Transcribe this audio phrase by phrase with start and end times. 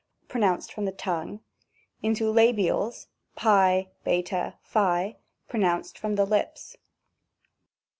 [0.33, 1.41] lY nounced from the tongue;
[2.01, 5.15] into Labials Tty /?, tp,
[5.47, 6.75] pro nounced from the lips.